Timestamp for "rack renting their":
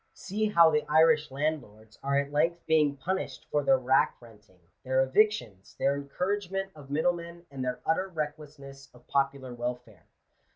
3.77-5.03